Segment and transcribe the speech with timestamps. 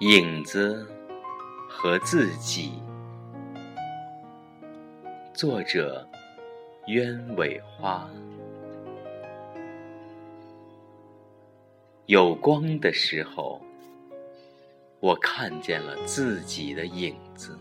[0.00, 0.86] 影子
[1.68, 2.72] 和自己，
[5.34, 6.08] 作者：
[6.86, 8.08] 鸢尾花。
[12.06, 13.60] 有光的时候，
[15.00, 17.54] 我看见了自己的影子，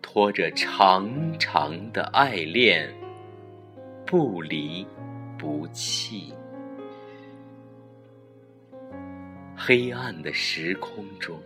[0.00, 2.90] 拖着长长的爱恋，
[4.06, 4.86] 不离
[5.36, 6.32] 不弃。
[9.60, 11.36] 黑暗的时空中，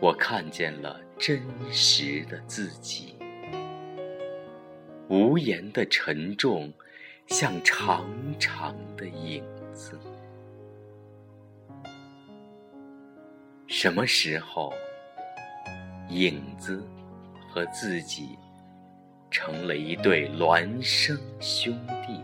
[0.00, 1.40] 我看见了真
[1.70, 3.14] 实的自己。
[5.08, 6.72] 无言的沉重，
[7.28, 8.04] 像长
[8.36, 9.96] 长的影子。
[13.68, 14.74] 什么时候，
[16.08, 16.84] 影子
[17.48, 18.36] 和自己
[19.30, 21.72] 成了一对孪生兄
[22.04, 22.20] 弟？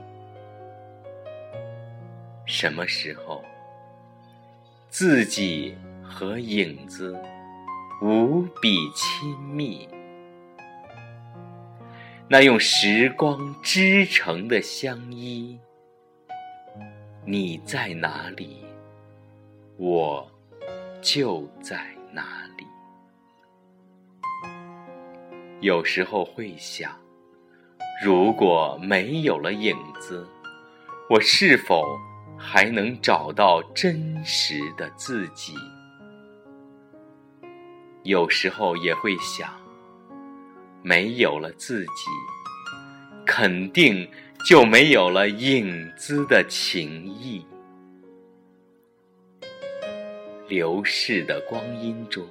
[2.44, 3.44] 什么时候？
[4.88, 7.18] 自己和影子
[8.00, 9.86] 无比亲密，
[12.28, 15.58] 那用时光织成的相依，
[17.24, 18.64] 你在哪里，
[19.76, 20.26] 我
[21.02, 22.64] 就在哪里。
[25.60, 26.90] 有时候会想，
[28.02, 30.26] 如果没有了影子，
[31.10, 31.84] 我是否？
[32.38, 35.54] 还能找到真实的自己。
[38.02, 39.52] 有时候也会想，
[40.82, 42.10] 没有了自己，
[43.26, 44.08] 肯定
[44.44, 47.44] 就没有了影子的情谊。
[50.48, 52.24] 流逝的光阴中，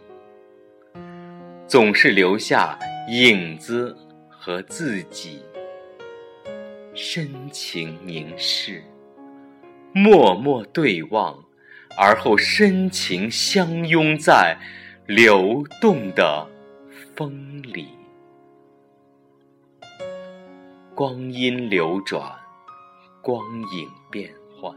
[1.67, 3.93] 总是留下影子
[4.29, 5.43] 和自己，
[6.93, 8.81] 深情凝视。
[9.97, 11.41] 默默对望，
[11.97, 14.57] 而后深情相拥在
[15.07, 16.45] 流动的
[17.15, 17.87] 风里。
[20.93, 22.37] 光阴流转，
[23.21, 23.41] 光
[23.71, 24.29] 影变
[24.59, 24.75] 幻，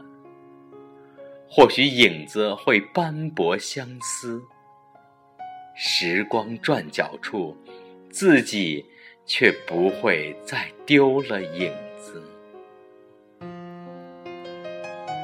[1.49, 4.41] 或许影子会斑驳相思。
[5.75, 7.57] 时光转角处，
[8.09, 8.85] 自己
[9.25, 12.23] 却不会再丢了影子。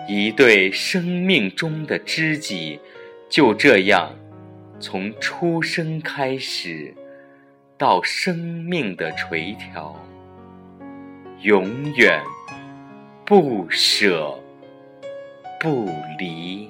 [0.08, 2.80] 一对生命中的知己，
[3.28, 4.14] 就这样
[4.80, 6.94] 从出生开始，
[7.76, 9.96] 到生命的垂髫，
[11.42, 12.22] 永远
[13.26, 14.40] 不舍
[15.60, 15.90] 不
[16.20, 16.70] 离。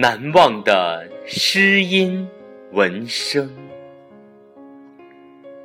[0.00, 2.24] 难忘的诗音
[2.70, 3.52] 文声，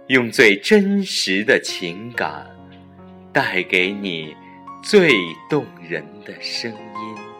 [0.07, 2.43] 用最真实的情感，
[3.31, 4.35] 带给你
[4.81, 5.11] 最
[5.47, 7.32] 动人的声音。